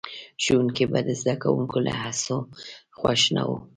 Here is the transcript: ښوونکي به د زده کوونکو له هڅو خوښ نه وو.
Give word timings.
ښوونکي 0.43 0.85
به 0.91 0.99
د 1.07 1.09
زده 1.21 1.35
کوونکو 1.43 1.77
له 1.87 1.93
هڅو 2.01 2.37
خوښ 2.97 3.21
نه 3.35 3.43
وو. 3.47 3.57